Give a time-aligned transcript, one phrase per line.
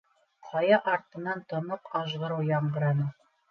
[0.45, 3.09] Ҡая артынан тоноҡ ажғырыу яңғыраны.